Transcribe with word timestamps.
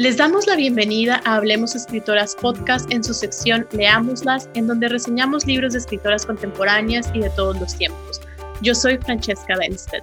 Les 0.00 0.16
damos 0.16 0.46
la 0.46 0.56
bienvenida 0.56 1.20
a 1.26 1.36
Hablemos 1.36 1.76
Escritoras 1.76 2.34
Podcast 2.34 2.90
en 2.90 3.04
su 3.04 3.12
sección 3.12 3.68
Leámoslas, 3.72 4.48
en 4.54 4.66
donde 4.66 4.88
reseñamos 4.88 5.46
libros 5.46 5.74
de 5.74 5.80
escritoras 5.80 6.24
contemporáneas 6.24 7.10
y 7.12 7.20
de 7.20 7.28
todos 7.28 7.60
los 7.60 7.76
tiempos. 7.76 8.18
Yo 8.62 8.74
soy 8.74 8.96
Francesca 8.96 9.58
Benstead. 9.58 10.02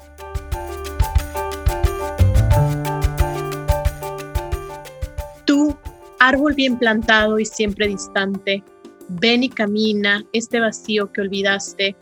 Tú, 5.45 5.75
árbol 6.20 6.54
bien 6.54 6.77
plantado 6.77 7.40
y 7.40 7.45
siempre 7.45 7.88
distante, 7.88 8.63
ven 9.09 9.41
y 9.41 9.49
camina 9.49 10.23
este 10.32 10.59
vacío 10.59 11.12
que 11.12 11.21
olvidaste, 11.21 11.95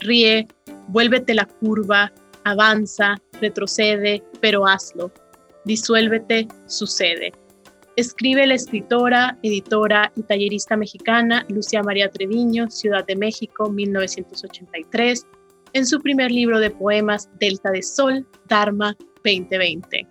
ríe, 0.00 0.48
vuélvete 0.88 1.32
la 1.32 1.44
curva, 1.44 2.12
avanza, 2.42 3.14
retrocede, 3.40 4.24
pero 4.40 4.66
hazlo 4.66 5.12
Disuélvete, 5.66 6.46
sucede. 6.66 7.32
Escribe 7.96 8.46
la 8.46 8.52
escritora, 8.52 9.38
editora 9.42 10.12
y 10.16 10.22
tallerista 10.22 10.76
mexicana 10.76 11.46
Lucia 11.48 11.82
María 11.82 12.10
Treviño, 12.10 12.68
Ciudad 12.68 13.06
de 13.06 13.16
México, 13.16 13.70
1983, 13.70 15.26
en 15.72 15.86
su 15.86 15.98
primer 16.00 16.30
libro 16.30 16.60
de 16.60 16.70
poemas 16.70 17.30
Delta 17.40 17.70
de 17.70 17.82
Sol, 17.82 18.26
Dharma 18.48 18.94
2020. 19.24 20.06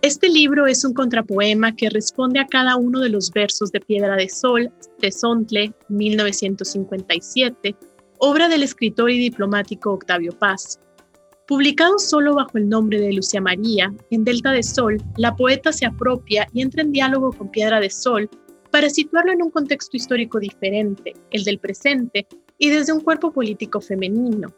Este 0.00 0.30
libro 0.30 0.66
es 0.66 0.86
un 0.86 0.94
contrapoema 0.94 1.76
que 1.76 1.90
responde 1.90 2.40
a 2.40 2.46
cada 2.46 2.76
uno 2.76 3.00
de 3.00 3.10
los 3.10 3.30
versos 3.30 3.72
de 3.72 3.80
Piedra 3.80 4.16
de 4.16 4.30
Sol 4.30 4.72
de 4.98 5.12
Sontle, 5.12 5.74
1957, 5.90 7.76
obra 8.20 8.48
del 8.48 8.62
escritor 8.62 9.10
y 9.10 9.18
diplomático 9.18 9.92
Octavio 9.92 10.32
Paz. 10.32 10.80
Publicado 11.48 11.98
solo 11.98 12.34
bajo 12.34 12.58
el 12.58 12.68
nombre 12.68 13.00
de 13.00 13.10
Lucia 13.10 13.40
María, 13.40 13.90
en 14.10 14.22
Delta 14.22 14.52
de 14.52 14.62
Sol, 14.62 15.02
la 15.16 15.34
poeta 15.34 15.72
se 15.72 15.86
apropia 15.86 16.46
y 16.52 16.60
entra 16.60 16.82
en 16.82 16.92
diálogo 16.92 17.32
con 17.32 17.50
Piedra 17.50 17.80
de 17.80 17.88
Sol 17.88 18.28
para 18.70 18.90
situarlo 18.90 19.32
en 19.32 19.42
un 19.42 19.50
contexto 19.50 19.96
histórico 19.96 20.38
diferente, 20.38 21.14
el 21.30 21.44
del 21.44 21.58
presente, 21.58 22.26
y 22.58 22.68
desde 22.68 22.92
un 22.92 23.00
cuerpo 23.00 23.32
político 23.32 23.80
femenino. 23.80 24.48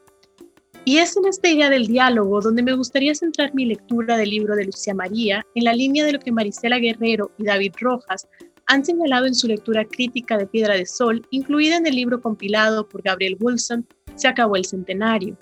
Y 0.84 0.98
es 0.98 1.16
en 1.16 1.26
esta 1.26 1.48
idea 1.48 1.70
del 1.70 1.86
diálogo 1.86 2.40
donde 2.40 2.64
me 2.64 2.74
gustaría 2.74 3.14
centrar 3.14 3.54
mi 3.54 3.66
lectura 3.66 4.16
del 4.16 4.30
libro 4.30 4.56
de 4.56 4.64
Lucia 4.64 4.92
María 4.92 5.46
en 5.54 5.62
la 5.62 5.74
línea 5.74 6.04
de 6.04 6.14
lo 6.14 6.18
que 6.18 6.32
Marisela 6.32 6.80
Guerrero 6.80 7.30
y 7.38 7.44
David 7.44 7.74
Rojas 7.78 8.26
han 8.66 8.84
señalado 8.84 9.26
en 9.26 9.36
su 9.36 9.46
lectura 9.46 9.84
crítica 9.84 10.36
de 10.36 10.48
Piedra 10.48 10.74
de 10.74 10.86
Sol, 10.86 11.24
incluida 11.30 11.76
en 11.76 11.86
el 11.86 11.94
libro 11.94 12.20
compilado 12.20 12.88
por 12.88 13.02
Gabriel 13.02 13.36
Wilson, 13.38 13.86
Se 14.16 14.26
acabó 14.26 14.56
el 14.56 14.64
centenario. 14.64 15.38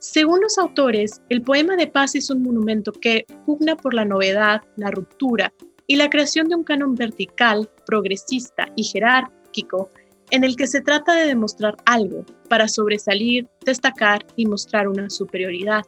Según 0.00 0.40
los 0.40 0.58
autores, 0.58 1.22
el 1.28 1.42
poema 1.42 1.76
de 1.76 1.88
paz 1.88 2.14
es 2.14 2.30
un 2.30 2.42
monumento 2.42 2.92
que 2.92 3.26
pugna 3.44 3.76
por 3.76 3.94
la 3.94 4.04
novedad, 4.04 4.62
la 4.76 4.92
ruptura 4.92 5.52
y 5.88 5.96
la 5.96 6.08
creación 6.08 6.48
de 6.48 6.54
un 6.54 6.62
canon 6.62 6.94
vertical, 6.94 7.68
progresista 7.84 8.68
y 8.76 8.84
jerárquico 8.84 9.90
en 10.30 10.44
el 10.44 10.54
que 10.56 10.66
se 10.66 10.82
trata 10.82 11.14
de 11.14 11.26
demostrar 11.26 11.76
algo 11.84 12.24
para 12.48 12.68
sobresalir, 12.68 13.48
destacar 13.64 14.24
y 14.36 14.46
mostrar 14.46 14.86
una 14.86 15.10
superioridad. 15.10 15.84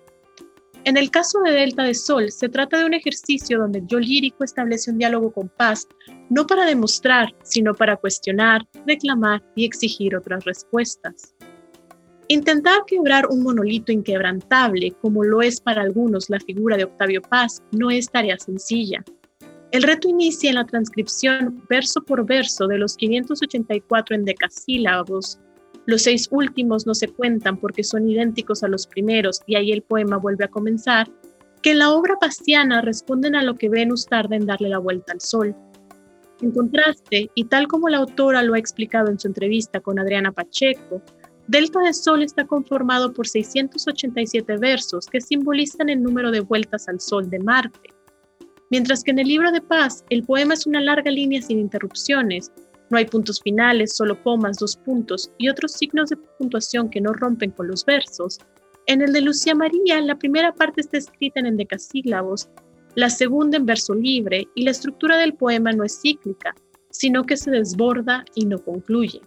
En 0.84 0.96
el 0.96 1.10
caso 1.10 1.40
de 1.40 1.52
Delta 1.52 1.84
de 1.84 1.94
Sol, 1.94 2.32
se 2.32 2.48
trata 2.48 2.78
de 2.78 2.86
un 2.86 2.94
ejercicio 2.94 3.58
donde 3.58 3.80
el 3.80 3.86
yo 3.86 4.00
lírico 4.00 4.44
establece 4.44 4.90
un 4.90 4.98
diálogo 4.98 5.30
con 5.30 5.50
paz, 5.50 5.86
no 6.30 6.46
para 6.46 6.64
demostrar, 6.64 7.34
sino 7.42 7.74
para 7.74 7.96
cuestionar, 7.96 8.62
reclamar 8.86 9.42
y 9.54 9.66
exigir 9.66 10.16
otras 10.16 10.44
respuestas. 10.44 11.34
Intentar 12.30 12.84
quebrar 12.86 13.26
un 13.28 13.42
monolito 13.42 13.90
inquebrantable, 13.90 14.92
como 15.02 15.24
lo 15.24 15.42
es 15.42 15.60
para 15.60 15.82
algunos 15.82 16.30
la 16.30 16.38
figura 16.38 16.76
de 16.76 16.84
Octavio 16.84 17.22
Paz, 17.22 17.60
no 17.72 17.90
es 17.90 18.08
tarea 18.08 18.38
sencilla. 18.38 19.02
El 19.72 19.82
reto 19.82 20.08
inicia 20.08 20.50
en 20.50 20.54
la 20.54 20.64
transcripción 20.64 21.64
verso 21.68 22.00
por 22.04 22.24
verso 22.24 22.68
de 22.68 22.78
los 22.78 22.96
584 22.96 24.14
endecasílabos. 24.14 25.40
Los 25.86 26.02
seis 26.02 26.28
últimos 26.30 26.86
no 26.86 26.94
se 26.94 27.08
cuentan 27.08 27.56
porque 27.56 27.82
son 27.82 28.08
idénticos 28.08 28.62
a 28.62 28.68
los 28.68 28.86
primeros 28.86 29.40
y 29.48 29.56
ahí 29.56 29.72
el 29.72 29.82
poema 29.82 30.16
vuelve 30.16 30.44
a 30.44 30.50
comenzar, 30.50 31.10
que 31.62 31.72
en 31.72 31.80
la 31.80 31.90
obra 31.90 32.14
pastiana 32.20 32.80
responden 32.80 33.34
a 33.34 33.42
lo 33.42 33.56
que 33.56 33.68
Venus 33.68 34.06
tarda 34.06 34.36
en 34.36 34.46
darle 34.46 34.68
la 34.68 34.78
vuelta 34.78 35.14
al 35.14 35.20
sol. 35.20 35.56
En 36.40 36.52
contraste, 36.52 37.28
y 37.34 37.44
tal 37.46 37.66
como 37.66 37.88
la 37.88 37.98
autora 37.98 38.44
lo 38.44 38.54
ha 38.54 38.58
explicado 38.60 39.10
en 39.10 39.18
su 39.18 39.26
entrevista 39.26 39.80
con 39.80 39.98
Adriana 39.98 40.30
Pacheco, 40.30 41.02
Delta 41.50 41.80
de 41.80 41.92
Sol 41.92 42.22
está 42.22 42.46
conformado 42.46 43.12
por 43.12 43.26
687 43.26 44.56
versos 44.58 45.08
que 45.08 45.20
simbolizan 45.20 45.88
el 45.88 46.00
número 46.00 46.30
de 46.30 46.38
vueltas 46.38 46.88
al 46.88 47.00
Sol 47.00 47.28
de 47.28 47.40
Marte. 47.40 47.90
Mientras 48.70 49.02
que 49.02 49.10
en 49.10 49.18
el 49.18 49.26
libro 49.26 49.50
de 49.50 49.60
paz 49.60 50.04
el 50.10 50.22
poema 50.22 50.54
es 50.54 50.68
una 50.68 50.80
larga 50.80 51.10
línea 51.10 51.42
sin 51.42 51.58
interrupciones, 51.58 52.52
no 52.88 52.98
hay 52.98 53.06
puntos 53.06 53.40
finales, 53.42 53.96
solo 53.96 54.22
comas, 54.22 54.58
dos 54.58 54.76
puntos 54.76 55.32
y 55.38 55.48
otros 55.48 55.72
signos 55.72 56.10
de 56.10 56.18
puntuación 56.38 56.88
que 56.88 57.00
no 57.00 57.12
rompen 57.12 57.50
con 57.50 57.66
los 57.66 57.84
versos. 57.84 58.38
En 58.86 59.02
el 59.02 59.12
de 59.12 59.20
Lucía 59.20 59.56
María, 59.56 60.00
la 60.02 60.16
primera 60.16 60.54
parte 60.54 60.82
está 60.82 60.98
escrita 60.98 61.40
en 61.40 61.46
endecasílabos, 61.46 62.48
la 62.94 63.10
segunda 63.10 63.56
en 63.56 63.66
verso 63.66 63.92
libre 63.92 64.46
y 64.54 64.62
la 64.62 64.70
estructura 64.70 65.16
del 65.16 65.34
poema 65.34 65.72
no 65.72 65.82
es 65.82 66.00
cíclica, 66.00 66.54
sino 66.90 67.26
que 67.26 67.36
se 67.36 67.50
desborda 67.50 68.24
y 68.36 68.46
no 68.46 68.60
concluye. 68.60 69.20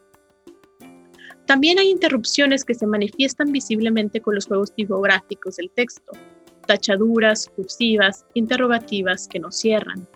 También 1.46 1.78
hay 1.78 1.90
interrupciones 1.90 2.64
que 2.64 2.74
se 2.74 2.88
manifiestan 2.88 3.52
visiblemente 3.52 4.22
con 4.22 4.36
los 4.36 4.48
juegos 4.48 4.74
tipográficos 4.74 5.58
del 5.58 5.70
texto, 5.72 6.14
tachaduras, 6.66 7.48
cursivas, 7.56 8.26
interrogativas 8.34 9.28
que 9.28 9.40
no 9.40 9.52
cierran. 9.52 10.08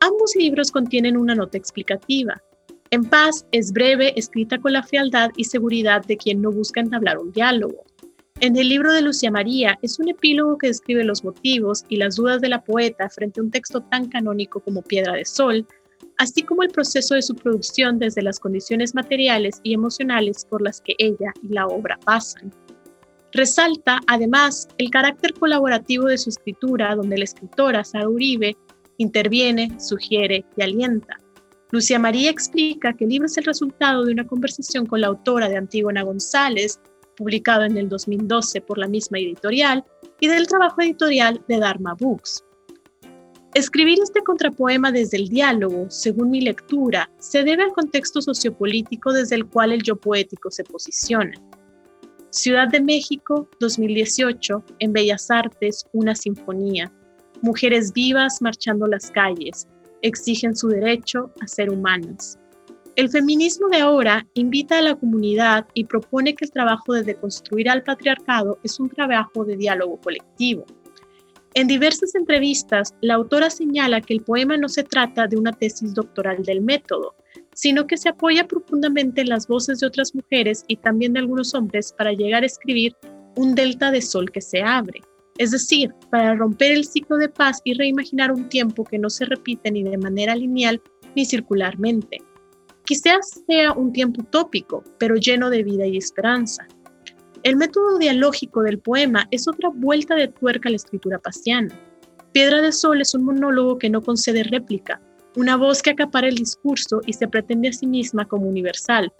Ambos 0.00 0.34
libros 0.34 0.72
contienen 0.72 1.16
una 1.16 1.34
nota 1.34 1.58
explicativa. 1.58 2.42
En 2.90 3.04
paz 3.04 3.46
es 3.52 3.72
breve, 3.72 4.18
escrita 4.18 4.58
con 4.58 4.72
la 4.72 4.82
fealdad 4.82 5.30
y 5.36 5.44
seguridad 5.44 6.04
de 6.04 6.16
quien 6.16 6.42
no 6.42 6.50
busca 6.50 6.80
entablar 6.80 7.18
un 7.18 7.32
diálogo. 7.32 7.84
En 8.40 8.56
el 8.56 8.68
libro 8.68 8.92
de 8.92 9.02
Lucia 9.02 9.30
María 9.30 9.78
es 9.82 10.00
un 10.00 10.08
epílogo 10.08 10.58
que 10.58 10.66
describe 10.66 11.04
los 11.04 11.22
motivos 11.22 11.84
y 11.88 11.96
las 11.96 12.16
dudas 12.16 12.40
de 12.40 12.48
la 12.48 12.64
poeta 12.64 13.08
frente 13.08 13.38
a 13.38 13.44
un 13.44 13.52
texto 13.52 13.82
tan 13.82 14.08
canónico 14.08 14.60
como 14.60 14.82
Piedra 14.82 15.12
de 15.14 15.24
Sol, 15.24 15.66
así 16.18 16.42
como 16.42 16.62
el 16.62 16.70
proceso 16.70 17.14
de 17.14 17.22
su 17.22 17.34
producción 17.34 17.98
desde 17.98 18.22
las 18.22 18.38
condiciones 18.38 18.94
materiales 18.94 19.60
y 19.62 19.74
emocionales 19.74 20.44
por 20.44 20.62
las 20.62 20.80
que 20.80 20.94
ella 20.98 21.32
y 21.42 21.48
la 21.48 21.66
obra 21.66 21.98
pasan. 22.04 22.52
Resalta, 23.32 24.00
además, 24.06 24.68
el 24.76 24.90
carácter 24.90 25.32
colaborativo 25.32 26.04
de 26.06 26.18
su 26.18 26.28
escritura, 26.30 26.94
donde 26.94 27.16
la 27.16 27.24
escritora 27.24 27.82
Sara 27.82 28.08
Uribe 28.08 28.56
interviene, 28.98 29.80
sugiere 29.80 30.44
y 30.56 30.62
alienta. 30.62 31.18
Lucia 31.70 31.98
María 31.98 32.30
explica 32.30 32.92
que 32.92 33.04
el 33.04 33.10
libro 33.10 33.26
es 33.26 33.38
el 33.38 33.44
resultado 33.44 34.04
de 34.04 34.12
una 34.12 34.26
conversación 34.26 34.84
con 34.84 35.00
la 35.00 35.06
autora 35.06 35.48
de 35.48 35.56
Antígona 35.56 36.02
González, 36.02 36.78
publicado 37.16 37.64
en 37.64 37.78
el 37.78 37.88
2012 37.88 38.60
por 38.60 38.76
la 38.76 38.88
misma 38.88 39.18
editorial, 39.18 39.82
y 40.20 40.28
del 40.28 40.46
trabajo 40.46 40.82
editorial 40.82 41.42
de 41.48 41.58
Dharma 41.58 41.94
Books. 41.94 42.44
Escribir 43.54 43.98
este 44.02 44.22
contrapoema 44.22 44.90
desde 44.90 45.18
el 45.18 45.28
diálogo, 45.28 45.84
según 45.90 46.30
mi 46.30 46.40
lectura, 46.40 47.10
se 47.18 47.44
debe 47.44 47.62
al 47.62 47.72
contexto 47.72 48.22
sociopolítico 48.22 49.12
desde 49.12 49.36
el 49.36 49.44
cual 49.44 49.72
el 49.72 49.82
yo 49.82 49.96
poético 49.96 50.50
se 50.50 50.64
posiciona. 50.64 51.34
Ciudad 52.30 52.68
de 52.68 52.80
México, 52.80 53.50
2018, 53.60 54.64
en 54.78 54.94
Bellas 54.94 55.30
Artes, 55.30 55.84
una 55.92 56.14
sinfonía. 56.14 56.90
Mujeres 57.42 57.92
vivas 57.92 58.40
marchando 58.40 58.86
las 58.86 59.10
calles, 59.10 59.68
exigen 60.00 60.56
su 60.56 60.68
derecho 60.68 61.30
a 61.42 61.46
ser 61.46 61.68
humanas. 61.68 62.38
El 62.96 63.10
feminismo 63.10 63.68
de 63.68 63.80
ahora 63.80 64.26
invita 64.32 64.78
a 64.78 64.82
la 64.82 64.94
comunidad 64.94 65.66
y 65.74 65.84
propone 65.84 66.34
que 66.34 66.46
el 66.46 66.52
trabajo 66.52 66.94
de 66.94 67.02
deconstruir 67.02 67.68
al 67.68 67.82
patriarcado 67.82 68.58
es 68.62 68.80
un 68.80 68.88
trabajo 68.88 69.44
de 69.44 69.58
diálogo 69.58 70.00
colectivo 70.00 70.64
en 71.54 71.66
diversas 71.66 72.14
entrevistas, 72.14 72.94
la 73.02 73.14
autora 73.14 73.50
señala 73.50 74.00
que 74.00 74.14
el 74.14 74.22
poema 74.22 74.56
no 74.56 74.68
se 74.68 74.84
trata 74.84 75.26
de 75.26 75.36
una 75.36 75.52
tesis 75.52 75.92
doctoral 75.92 76.42
del 76.44 76.62
método, 76.62 77.14
sino 77.54 77.86
que 77.86 77.98
se 77.98 78.08
apoya 78.08 78.46
profundamente 78.46 79.20
en 79.20 79.28
las 79.28 79.46
voces 79.46 79.80
de 79.80 79.86
otras 79.86 80.14
mujeres 80.14 80.64
y 80.68 80.76
también 80.76 81.12
de 81.12 81.20
algunos 81.20 81.54
hombres 81.54 81.92
para 81.92 82.12
llegar 82.12 82.42
a 82.42 82.46
escribir 82.46 82.96
un 83.36 83.54
delta 83.54 83.90
de 83.90 84.00
sol 84.00 84.30
que 84.30 84.40
se 84.40 84.62
abre, 84.62 85.00
es 85.38 85.50
decir, 85.50 85.92
para 86.10 86.34
romper 86.34 86.72
el 86.72 86.84
ciclo 86.84 87.16
de 87.16 87.28
paz 87.28 87.60
y 87.64 87.74
reimaginar 87.74 88.32
un 88.32 88.48
tiempo 88.48 88.84
que 88.84 88.98
no 88.98 89.10
se 89.10 89.24
repite 89.26 89.70
ni 89.70 89.82
de 89.82 89.98
manera 89.98 90.34
lineal 90.34 90.80
ni 91.14 91.24
circularmente. 91.24 92.18
Quizás 92.84 93.42
sea 93.46 93.72
un 93.72 93.92
tiempo 93.92 94.22
utópico, 94.22 94.82
pero 94.98 95.16
lleno 95.16 95.50
de 95.50 95.62
vida 95.62 95.86
y 95.86 95.96
esperanza. 95.96 96.66
El 97.42 97.56
método 97.56 97.98
dialógico 97.98 98.62
del 98.62 98.78
poema 98.78 99.26
es 99.32 99.48
otra 99.48 99.68
vuelta 99.68 100.14
de 100.14 100.28
tuerca 100.28 100.68
a 100.68 100.70
la 100.70 100.76
escritura 100.76 101.18
pasiana. 101.18 101.76
Piedra 102.32 102.62
de 102.62 102.70
Sol 102.70 103.00
es 103.00 103.14
un 103.14 103.24
monólogo 103.24 103.78
que 103.78 103.90
no 103.90 104.00
concede 104.00 104.44
réplica, 104.44 105.00
una 105.36 105.56
voz 105.56 105.82
que 105.82 105.90
acapara 105.90 106.28
el 106.28 106.36
discurso 106.36 107.00
y 107.04 107.14
se 107.14 107.26
pretende 107.26 107.68
a 107.68 107.72
sí 107.72 107.86
misma 107.86 108.26
como 108.28 108.46
universal. 108.46 109.12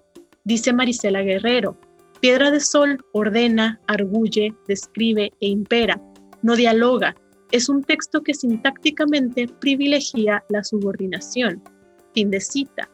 Dice 0.45 0.73
Marisela 0.73 1.23
Guerrero, 1.23 1.77
Piedra 2.21 2.53
de 2.53 2.61
Sol 2.61 3.05
ordena, 3.13 3.81
arguye, 3.89 4.55
describe 4.69 5.33
e 5.41 5.49
impera, 5.49 6.01
no 6.43 6.55
dialoga, 6.55 7.17
es 7.51 7.69
un 7.69 7.83
texto 7.83 8.23
que 8.23 8.35
sintácticamente 8.35 9.49
privilegia 9.61 10.45
la 10.49 10.63
subordinación. 10.63 11.63
Fin 12.15 12.31
de 12.31 12.41
cita. 12.41 12.89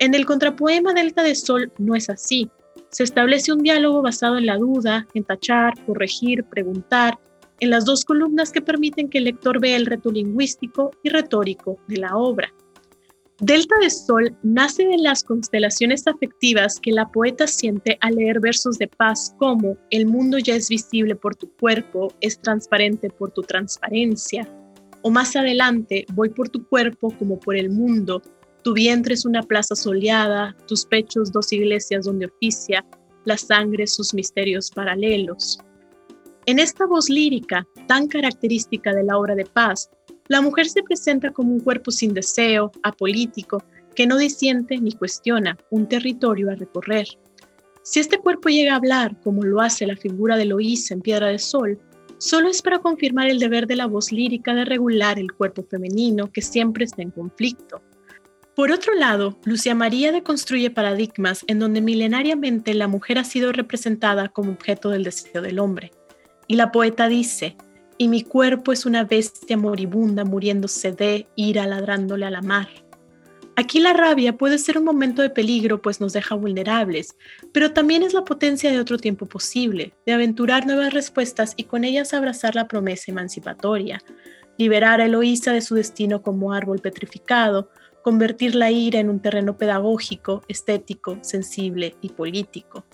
En 0.00 0.14
el 0.14 0.26
contrapoema 0.26 0.92
Delta 0.92 1.22
de 1.22 1.36
Sol 1.36 1.72
no 1.78 1.94
es 1.94 2.10
así. 2.10 2.50
Se 2.92 3.04
establece 3.04 3.52
un 3.52 3.62
diálogo 3.62 4.02
basado 4.02 4.36
en 4.36 4.44
la 4.44 4.58
duda, 4.58 5.06
en 5.14 5.24
tachar, 5.24 5.72
corregir, 5.86 6.44
preguntar, 6.44 7.18
en 7.58 7.70
las 7.70 7.86
dos 7.86 8.04
columnas 8.04 8.52
que 8.52 8.60
permiten 8.60 9.08
que 9.08 9.18
el 9.18 9.24
lector 9.24 9.60
vea 9.60 9.76
el 9.76 9.86
reto 9.86 10.10
lingüístico 10.10 10.90
y 11.02 11.08
retórico 11.08 11.78
de 11.88 11.96
la 11.96 12.16
obra. 12.16 12.52
Delta 13.40 13.74
de 13.80 13.88
Sol 13.88 14.36
nace 14.42 14.84
de 14.84 14.98
las 14.98 15.24
constelaciones 15.24 16.06
afectivas 16.06 16.78
que 16.78 16.92
la 16.92 17.10
poeta 17.10 17.46
siente 17.46 17.96
al 18.02 18.16
leer 18.16 18.40
versos 18.40 18.78
de 18.78 18.88
paz 18.88 19.34
como 19.38 19.78
el 19.90 20.06
mundo 20.06 20.38
ya 20.38 20.54
es 20.54 20.68
visible 20.68 21.16
por 21.16 21.34
tu 21.34 21.50
cuerpo, 21.56 22.12
es 22.20 22.38
transparente 22.40 23.08
por 23.08 23.30
tu 23.30 23.40
transparencia, 23.40 24.46
o 25.00 25.10
más 25.10 25.34
adelante 25.34 26.04
voy 26.12 26.28
por 26.28 26.50
tu 26.50 26.68
cuerpo 26.68 27.10
como 27.18 27.40
por 27.40 27.56
el 27.56 27.70
mundo, 27.70 28.22
tu 28.62 28.72
vientre 28.74 29.14
es 29.14 29.24
una 29.24 29.42
plaza 29.42 29.74
soleada, 29.74 30.56
tus 30.66 30.86
pechos 30.86 31.32
dos 31.32 31.52
iglesias 31.52 32.04
donde 32.04 32.26
oficia, 32.26 32.84
la 33.24 33.36
sangre 33.36 33.86
sus 33.86 34.14
misterios 34.14 34.70
paralelos. 34.70 35.58
En 36.46 36.58
esta 36.58 36.86
voz 36.86 37.08
lírica, 37.08 37.66
tan 37.86 38.08
característica 38.08 38.92
de 38.92 39.04
la 39.04 39.16
obra 39.16 39.34
de 39.34 39.44
paz, 39.44 39.90
la 40.28 40.40
mujer 40.40 40.68
se 40.68 40.82
presenta 40.82 41.30
como 41.30 41.52
un 41.52 41.60
cuerpo 41.60 41.90
sin 41.90 42.14
deseo, 42.14 42.72
apolítico, 42.82 43.62
que 43.94 44.06
no 44.06 44.16
disiente 44.16 44.78
ni 44.78 44.92
cuestiona, 44.92 45.56
un 45.70 45.88
territorio 45.88 46.50
a 46.50 46.54
recorrer. 46.54 47.06
Si 47.82 48.00
este 48.00 48.18
cuerpo 48.18 48.48
llega 48.48 48.72
a 48.72 48.76
hablar, 48.76 49.20
como 49.22 49.42
lo 49.42 49.60
hace 49.60 49.86
la 49.86 49.96
figura 49.96 50.36
de 50.36 50.46
Loísa 50.46 50.94
en 50.94 51.00
Piedra 51.02 51.28
de 51.28 51.38
Sol, 51.38 51.78
solo 52.18 52.48
es 52.48 52.62
para 52.62 52.78
confirmar 52.78 53.28
el 53.28 53.40
deber 53.40 53.66
de 53.66 53.76
la 53.76 53.86
voz 53.86 54.12
lírica 54.12 54.54
de 54.54 54.64
regular 54.64 55.18
el 55.18 55.32
cuerpo 55.32 55.64
femenino 55.64 56.30
que 56.30 56.42
siempre 56.42 56.84
está 56.84 57.02
en 57.02 57.10
conflicto. 57.10 57.82
Por 58.54 58.70
otro 58.70 58.94
lado, 58.94 59.38
Lucia 59.44 59.74
María 59.74 60.12
deconstruye 60.12 60.70
paradigmas 60.70 61.42
en 61.46 61.58
donde 61.58 61.80
milenariamente 61.80 62.74
la 62.74 62.86
mujer 62.86 63.18
ha 63.18 63.24
sido 63.24 63.50
representada 63.50 64.28
como 64.28 64.52
objeto 64.52 64.90
del 64.90 65.04
deseo 65.04 65.40
del 65.40 65.58
hombre. 65.58 65.92
Y 66.48 66.56
la 66.56 66.70
poeta 66.70 67.08
dice, 67.08 67.56
y 67.96 68.08
mi 68.08 68.22
cuerpo 68.22 68.72
es 68.72 68.84
una 68.84 69.04
bestia 69.04 69.56
moribunda 69.56 70.24
muriéndose 70.24 70.92
de 70.92 71.26
ira 71.34 71.66
ladrándole 71.66 72.26
a 72.26 72.30
la 72.30 72.42
mar. 72.42 72.68
Aquí 73.56 73.80
la 73.80 73.94
rabia 73.94 74.36
puede 74.36 74.58
ser 74.58 74.76
un 74.76 74.84
momento 74.84 75.22
de 75.22 75.30
peligro 75.30 75.80
pues 75.80 76.00
nos 76.00 76.12
deja 76.12 76.34
vulnerables, 76.34 77.16
pero 77.52 77.72
también 77.72 78.02
es 78.02 78.12
la 78.12 78.24
potencia 78.24 78.70
de 78.70 78.80
otro 78.80 78.98
tiempo 78.98 79.26
posible, 79.26 79.94
de 80.04 80.12
aventurar 80.12 80.66
nuevas 80.66 80.92
respuestas 80.92 81.54
y 81.56 81.64
con 81.64 81.84
ellas 81.84 82.12
abrazar 82.12 82.54
la 82.54 82.68
promesa 82.68 83.10
emancipatoria, 83.10 84.02
liberar 84.58 85.00
a 85.00 85.06
Eloísa 85.06 85.52
de 85.52 85.60
su 85.60 85.74
destino 85.74 86.22
como 86.22 86.52
árbol 86.52 86.80
petrificado, 86.80 87.70
convertir 88.02 88.54
la 88.54 88.70
ira 88.70 88.98
en 88.98 89.08
un 89.08 89.20
terreno 89.20 89.56
pedagógico, 89.56 90.42
estético, 90.48 91.18
sensible 91.22 91.94
y 92.00 92.10
político. 92.10 92.84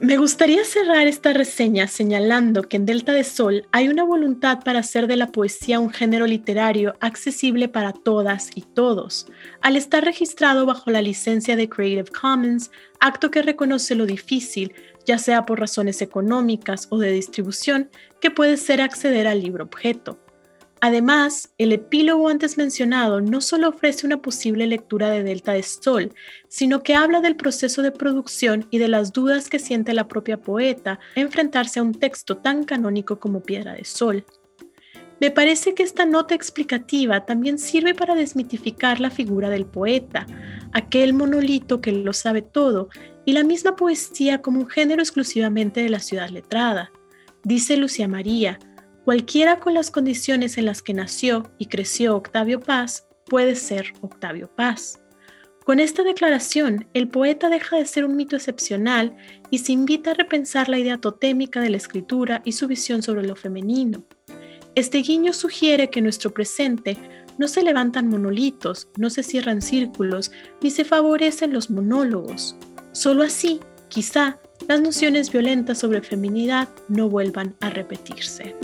Me 0.00 0.16
gustaría 0.16 0.64
cerrar 0.64 1.06
esta 1.06 1.32
reseña 1.32 1.86
señalando 1.86 2.64
que 2.64 2.76
en 2.78 2.84
Delta 2.84 3.12
de 3.12 3.22
Sol 3.22 3.68
hay 3.70 3.88
una 3.88 4.02
voluntad 4.02 4.58
para 4.64 4.80
hacer 4.80 5.06
de 5.06 5.14
la 5.14 5.28
poesía 5.28 5.78
un 5.78 5.90
género 5.90 6.26
literario 6.26 6.96
accesible 6.98 7.68
para 7.68 7.92
todas 7.92 8.50
y 8.56 8.62
todos, 8.62 9.28
al 9.60 9.76
estar 9.76 10.04
registrado 10.04 10.66
bajo 10.66 10.90
la 10.90 11.00
licencia 11.00 11.54
de 11.54 11.68
Creative 11.68 12.10
Commons, 12.10 12.72
acto 12.98 13.30
que 13.30 13.42
reconoce 13.42 13.94
lo 13.94 14.04
difícil, 14.04 14.74
ya 15.06 15.18
sea 15.18 15.46
por 15.46 15.60
razones 15.60 16.02
económicas 16.02 16.88
o 16.90 16.98
de 16.98 17.12
distribución, 17.12 17.88
que 18.20 18.32
puede 18.32 18.56
ser 18.56 18.80
acceder 18.80 19.28
al 19.28 19.42
libro 19.42 19.62
objeto. 19.62 20.18
Además, 20.86 21.48
el 21.56 21.72
epílogo 21.72 22.28
antes 22.28 22.58
mencionado 22.58 23.22
no 23.22 23.40
solo 23.40 23.70
ofrece 23.70 24.06
una 24.06 24.20
posible 24.20 24.66
lectura 24.66 25.08
de 25.08 25.22
Delta 25.22 25.54
de 25.54 25.62
Sol, 25.62 26.12
sino 26.48 26.82
que 26.82 26.94
habla 26.94 27.22
del 27.22 27.36
proceso 27.36 27.80
de 27.80 27.90
producción 27.90 28.66
y 28.70 28.76
de 28.76 28.88
las 28.88 29.14
dudas 29.14 29.48
que 29.48 29.58
siente 29.58 29.94
la 29.94 30.08
propia 30.08 30.42
poeta 30.42 31.00
enfrentarse 31.14 31.80
a 31.80 31.82
un 31.82 31.94
texto 31.94 32.36
tan 32.36 32.64
canónico 32.64 33.18
como 33.18 33.40
Piedra 33.40 33.72
de 33.72 33.86
Sol. 33.86 34.26
Me 35.20 35.30
parece 35.30 35.74
que 35.74 35.84
esta 35.84 36.04
nota 36.04 36.34
explicativa 36.34 37.24
también 37.24 37.58
sirve 37.58 37.94
para 37.94 38.14
desmitificar 38.14 39.00
la 39.00 39.08
figura 39.08 39.48
del 39.48 39.64
poeta, 39.64 40.26
aquel 40.72 41.14
monolito 41.14 41.80
que 41.80 41.92
lo 41.92 42.12
sabe 42.12 42.42
todo, 42.42 42.90
y 43.24 43.32
la 43.32 43.42
misma 43.42 43.74
poesía 43.74 44.42
como 44.42 44.60
un 44.60 44.68
género 44.68 45.00
exclusivamente 45.00 45.82
de 45.82 45.88
la 45.88 46.00
ciudad 46.00 46.28
letrada. 46.28 46.92
Dice 47.42 47.78
Lucia 47.78 48.06
María, 48.06 48.58
Cualquiera 49.04 49.60
con 49.60 49.74
las 49.74 49.90
condiciones 49.90 50.56
en 50.56 50.64
las 50.64 50.80
que 50.80 50.94
nació 50.94 51.50
y 51.58 51.66
creció 51.66 52.16
Octavio 52.16 52.60
Paz 52.60 53.06
puede 53.26 53.54
ser 53.54 53.92
Octavio 54.00 54.48
Paz. 54.48 54.98
Con 55.64 55.78
esta 55.78 56.02
declaración, 56.02 56.86
el 56.94 57.08
poeta 57.08 57.50
deja 57.50 57.76
de 57.76 57.84
ser 57.84 58.06
un 58.06 58.16
mito 58.16 58.36
excepcional 58.36 59.14
y 59.50 59.58
se 59.58 59.72
invita 59.72 60.12
a 60.12 60.14
repensar 60.14 60.70
la 60.70 60.78
idea 60.78 60.98
totémica 60.98 61.60
de 61.60 61.68
la 61.68 61.76
escritura 61.76 62.40
y 62.46 62.52
su 62.52 62.66
visión 62.66 63.02
sobre 63.02 63.26
lo 63.26 63.36
femenino. 63.36 64.04
Este 64.74 64.98
guiño 64.98 65.34
sugiere 65.34 65.90
que 65.90 65.98
en 65.98 66.04
nuestro 66.04 66.32
presente 66.32 66.96
no 67.36 67.46
se 67.46 67.62
levantan 67.62 68.08
monolitos, 68.08 68.88
no 68.96 69.10
se 69.10 69.22
cierran 69.22 69.60
círculos, 69.60 70.32
ni 70.62 70.70
se 70.70 70.86
favorecen 70.86 71.52
los 71.52 71.68
monólogos. 71.68 72.56
Solo 72.92 73.22
así, 73.22 73.60
quizá, 73.88 74.38
las 74.66 74.80
nociones 74.80 75.30
violentas 75.30 75.78
sobre 75.78 76.00
feminidad 76.00 76.70
no 76.88 77.10
vuelvan 77.10 77.54
a 77.60 77.68
repetirse. 77.68 78.54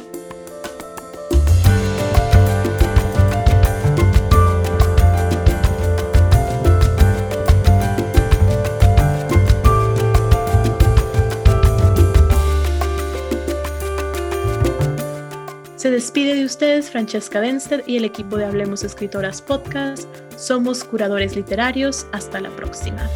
Despide 16.00 16.34
de 16.34 16.46
ustedes 16.46 16.88
Francesca 16.90 17.42
Denster 17.42 17.84
y 17.86 17.98
el 17.98 18.06
equipo 18.06 18.38
de 18.38 18.46
Hablemos 18.46 18.84
Escritoras 18.84 19.42
Podcast. 19.42 20.08
Somos 20.34 20.82
curadores 20.82 21.36
literarios. 21.36 22.06
Hasta 22.10 22.40
la 22.40 22.48
próxima. 22.56 23.06